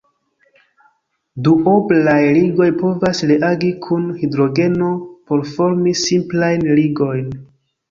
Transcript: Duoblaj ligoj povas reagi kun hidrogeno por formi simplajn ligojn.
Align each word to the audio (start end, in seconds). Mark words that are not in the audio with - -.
Duoblaj 1.47 2.15
ligoj 2.37 2.69
povas 2.79 3.21
reagi 3.33 3.71
kun 3.85 4.09
hidrogeno 4.23 4.91
por 5.29 5.47
formi 5.53 5.97
simplajn 6.07 6.69
ligojn. 6.83 7.33